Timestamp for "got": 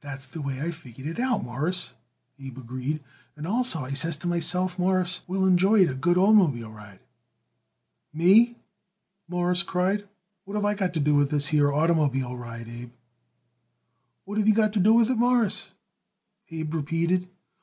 10.72-10.94, 14.54-14.72